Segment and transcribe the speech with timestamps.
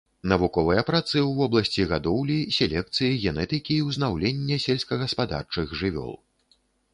[0.29, 6.11] Навуковыя працы ў вобласці гадоўлі, селекцыі, генетыкі і ўзнаўлення сельскагаспадарчых жывёл.